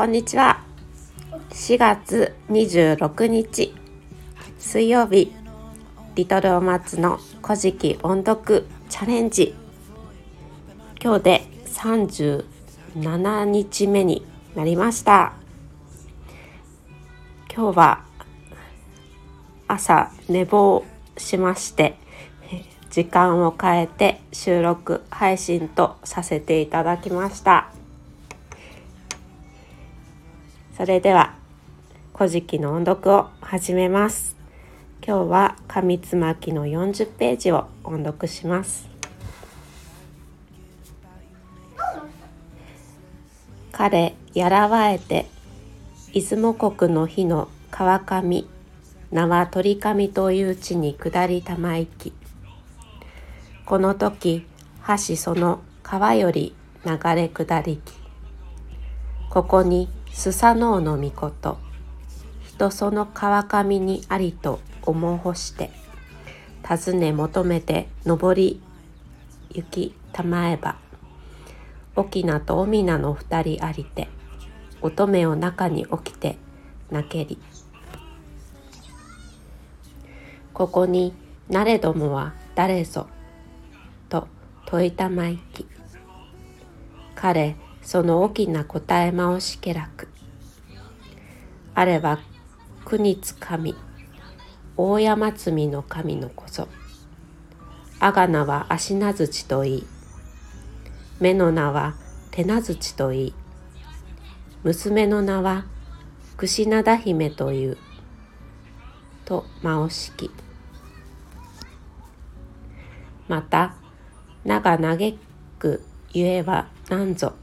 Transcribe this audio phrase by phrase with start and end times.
[0.00, 0.62] こんにちは。
[1.50, 3.74] 4月26日
[4.58, 5.30] 水曜日
[6.14, 9.54] リトルお松の古事記音読チャレンジ。
[11.04, 15.34] 今日で37日目になりました。
[17.54, 18.04] 今日は
[19.68, 20.82] 朝寝坊
[21.18, 21.98] しまして
[22.88, 27.70] 時間を変えて収録配信とさせていただきました。
[30.80, 31.34] それでは
[32.14, 34.34] 古事記の音読を始めます。
[35.06, 38.88] 今日は紙つまきの40ページを音読します。
[43.72, 45.26] 彼やらわえて
[46.14, 48.46] 出雲国の日の川上
[49.10, 52.14] 名は鳥上という地に下りたまいき。
[53.66, 54.46] この時
[54.86, 56.54] 橋その川より
[56.86, 57.92] 流れ下りき。
[59.28, 61.58] ここにスサノオの御事
[62.42, 65.70] 人その川上にありと思うほして
[66.62, 68.60] 尋ね求めて登り
[69.50, 70.76] 行きたまえば
[71.96, 74.08] 沖縄と海名の二人ありて
[74.82, 76.38] 乙女を中に起きて
[76.90, 77.38] 泣けり。
[80.60, 81.14] ここに
[81.48, 83.06] なれどもは誰ぞ
[84.10, 84.28] と
[84.66, 85.66] 問いたまいき。
[87.14, 90.08] 彼その大きな答えまをしけらく。
[91.74, 92.20] あれば
[92.84, 93.74] 国津神
[94.76, 96.68] 大山積みの神のこそ。
[97.98, 99.86] あがなは足名槌といい。
[101.20, 101.94] 目の名は
[102.30, 103.34] 手名槌といい。
[104.62, 105.66] 娘の名は
[106.38, 107.76] 櫛灘姫という。
[109.26, 110.30] と間をしき。
[113.28, 113.74] また
[114.44, 115.18] 名が嘆
[115.58, 117.34] くゆえは何ぞ。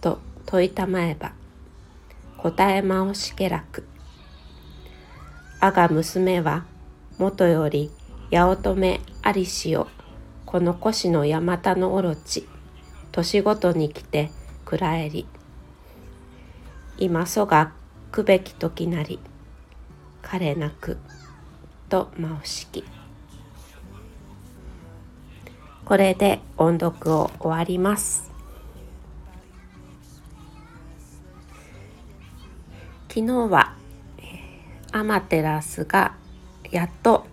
[0.00, 1.32] と問いたまえば
[2.38, 3.84] 答えまをしけらく
[5.60, 6.64] あが娘は
[7.18, 7.90] もとより
[8.32, 9.88] 八乙女ありしを
[10.46, 12.48] この腰の山田のおろち
[13.12, 14.30] 年ごとに来て
[14.64, 15.26] くらえり。
[16.96, 17.72] 今そが
[18.12, 19.18] くべき時なり
[20.22, 20.98] 彼なく
[21.88, 22.84] とまおしき。
[25.84, 28.29] これで音読を終わります。
[33.12, 33.74] 昨日は
[34.92, 36.14] アマテラスが
[36.70, 37.26] やっと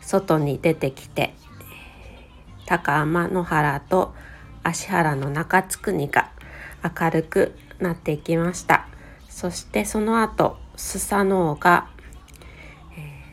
[0.00, 1.34] 外に出てきて
[2.66, 4.14] 高天野原と
[4.62, 6.30] 芦原の中津国が
[6.84, 8.86] 明るくなっていきました。
[9.28, 11.88] そしてその後スサノオが、
[12.96, 13.24] え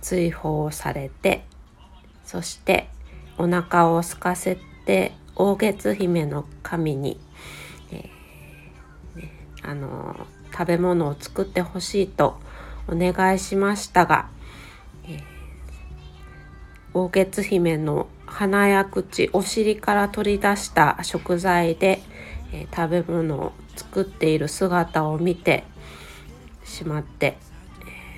[0.00, 1.44] 追放されて
[2.24, 2.88] そして
[3.36, 7.20] お腹を空かせて大月姫の神に、
[7.92, 9.32] えーね、
[9.62, 10.26] あの
[10.58, 12.40] 食べ物を作ってほしいと
[12.88, 14.28] お願いしましたが、
[15.04, 15.20] えー、
[16.94, 22.02] 大月姫の鼻や口お尻から取り出した食材で、
[22.52, 25.62] えー、食べ物を作っている姿を見て
[26.64, 27.38] しまって、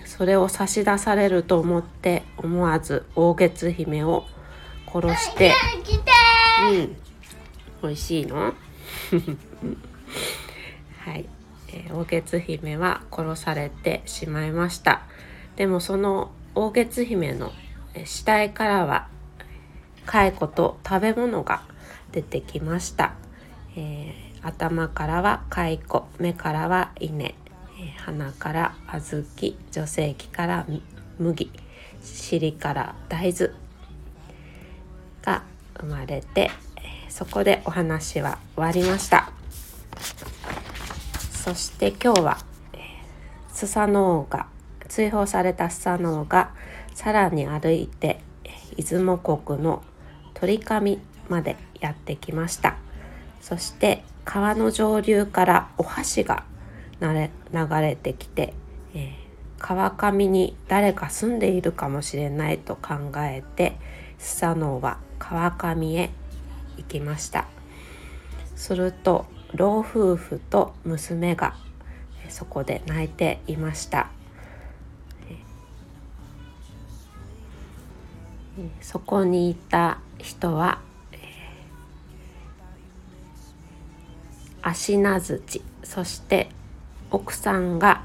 [0.00, 4.24] えー、それを差し出されると思って思わず大月姫を
[4.90, 5.52] 殺して。
[6.70, 6.96] うん。
[7.82, 8.54] 美味しいの？
[11.04, 11.28] はい
[11.72, 15.02] え、大月姫は殺されてしまいました。
[15.56, 17.52] でもその大月姫の
[18.04, 19.08] 死体からは
[20.06, 21.62] 蚕と食べ物が
[22.10, 23.14] 出てきました、
[23.76, 27.34] えー、頭からは蚕目からは稲、え、
[27.98, 30.66] 鼻から小豆女性器から
[31.18, 31.50] 麦
[32.02, 33.52] 尻から大豆
[35.22, 35.42] が
[35.78, 36.50] 生まれて
[37.08, 39.41] そこでお話は終わりました。
[41.42, 42.38] そして今日は、
[43.52, 44.46] スサノオが
[44.86, 46.52] 追放されたスサノオが
[46.94, 48.20] さらに歩いて
[48.76, 49.82] 出雲国の
[50.34, 52.76] 鳥上までやってきました。
[53.40, 56.44] そして川の上流からお箸が
[57.00, 57.10] 流
[57.80, 58.54] れてきて、
[58.94, 59.10] えー、
[59.58, 63.76] 川上に誰か住んでいるかもしれないと考えて
[64.20, 66.10] スサノオは川上へ
[66.76, 67.48] 行きました。
[68.54, 71.54] すると老夫婦と娘が
[72.28, 74.08] そこで泣いていました
[78.80, 80.80] そこにいた人は
[84.62, 86.48] 足名槌そして
[87.10, 88.02] 奥さんが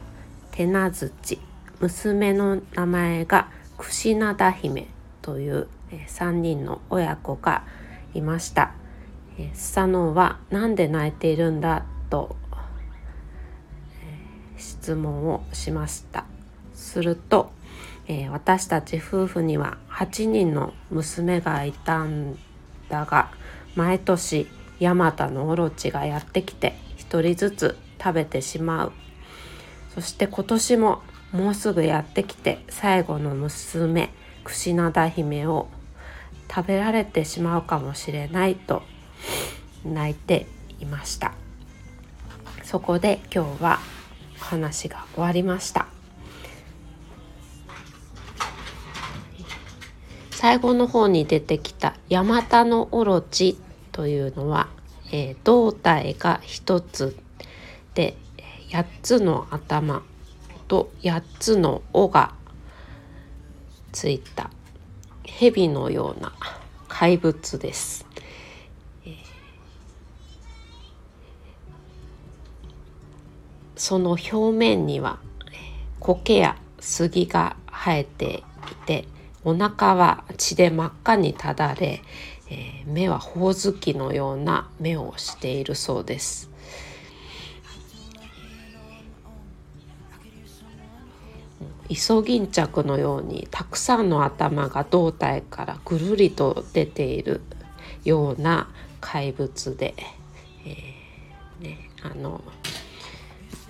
[0.51, 1.39] 手名槌
[1.79, 4.88] 娘の名前が櫛灘姫
[5.21, 7.63] という3人の親子が
[8.13, 8.76] いました。
[9.53, 12.35] スサノオは何で泣いているんだと
[14.57, 16.25] 質問をしました。
[16.73, 17.51] すると、
[18.07, 22.37] え、私たち夫婦には8人の娘がいたん
[22.89, 23.29] だが
[23.75, 24.47] 毎年
[24.79, 28.91] ヤマタノオロチがやってきて1人ずつ食べてしまう。
[29.93, 31.01] そして今年も
[31.31, 34.13] もうすぐやってきて最後の娘
[34.43, 35.67] クシナダ姫を
[36.49, 38.83] 食べられてしまうかもしれないと
[39.85, 40.47] 泣いて
[40.79, 41.33] いました
[42.63, 43.79] そこで今日は
[44.39, 45.87] 話が終わりました
[50.31, 53.57] 最後の方に出てきたヤマタノオロチ
[53.91, 54.67] というのは、
[55.11, 57.17] えー、胴体が一つ
[57.95, 58.15] で
[58.69, 60.03] 8つの頭
[60.67, 62.33] と8つの尾が
[63.91, 64.51] ついた
[65.23, 66.33] 蛇のような
[66.87, 68.06] 怪物です。
[73.77, 75.19] その表面には
[76.00, 79.06] 苔や杉が生えていて
[79.44, 82.01] お腹は血で真っ赤にただれ、
[82.50, 86.50] えー、目はほおずきのような目をしているそうです。
[91.89, 97.39] イソギンチャクのようにたくさんの頭が胴体からぐるりと出ている
[98.03, 98.68] ような
[99.00, 99.95] 怪物で、
[100.65, 102.41] えー、ね、あの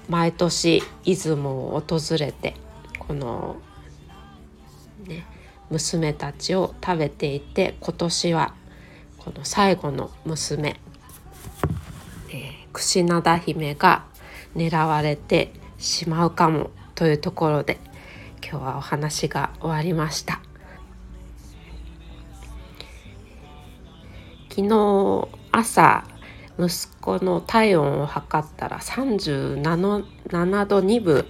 [0.09, 2.55] 毎年出雲を訪れて
[2.99, 3.57] この、
[5.05, 5.25] ね、
[5.69, 8.53] 娘たちを食べていて今年は
[9.17, 10.79] この最後の娘、
[12.29, 14.05] えー、櫛灘姫が
[14.55, 17.79] 狙われてしまうかもというところで
[18.41, 20.41] 今日はお話が終わりました。
[24.49, 26.03] 昨日朝
[26.59, 31.25] 息子の体温を測ったら37度2分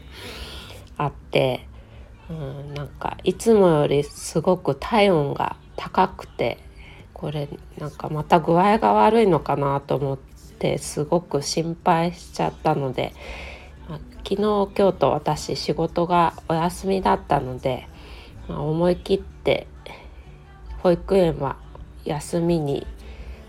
[0.97, 1.67] あって、
[2.29, 6.57] うん、なんかいつもよりすごく体温が高くて
[7.13, 10.17] これなんかまた具合が悪いのかなと思っ
[10.59, 13.13] てすごく心配しちゃったので
[14.29, 17.87] 昨日今日と私仕事がお休みだったので、
[18.49, 19.67] まあ、思い切って
[20.83, 21.55] 保育園は
[22.03, 22.85] 休みに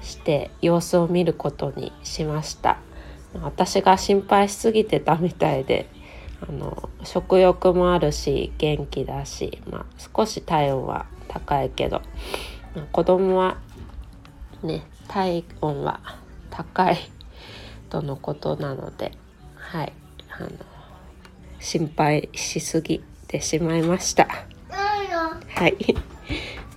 [0.02, 2.78] して様子を見ることにしました
[3.42, 5.88] 私が心配しすぎてたみたいで
[6.46, 12.02] あの食欲もあるし元気だし、まあ、少し体温は高いけど、
[12.74, 13.58] まあ、子供は
[14.62, 16.00] ね体温は
[16.50, 16.98] 高い
[17.90, 19.12] とのことなので
[19.56, 19.92] はい
[20.30, 20.50] あの
[21.60, 24.28] 心配しすぎてしまいました。
[25.58, 25.76] はい。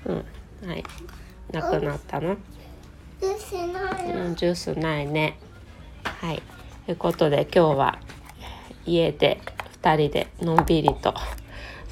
[0.06, 0.84] うん、はい。
[1.52, 2.36] なくなったの。
[3.22, 4.12] ジュースない。
[4.12, 5.38] うん、ジュースないね。
[6.04, 6.42] はい。
[6.86, 8.00] ということで今日は
[8.86, 9.40] 家で
[9.82, 11.14] 2人でのんびりと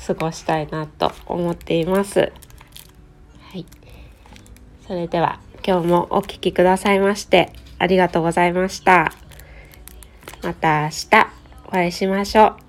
[0.08, 2.20] 過ごしたいなと思っています。
[2.20, 3.66] はい。
[4.88, 9.14] それでは今日もお聴きくださいましてありがとうございました。
[10.42, 11.40] また明日。
[11.68, 12.69] お会いしましょう。